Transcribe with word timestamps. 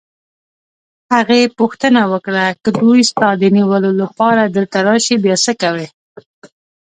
هغې 1.13 1.41
پوښتنه 1.59 2.01
وکړه: 2.11 2.45
که 2.63 2.69
دوی 2.81 3.01
ستا 3.11 3.29
د 3.41 3.43
نیولو 3.57 3.91
لپاره 4.01 4.41
دلته 4.55 4.77
راشي، 4.87 5.15
بیا 5.23 5.35
څه 5.45 5.51
کوې؟ 5.61 5.87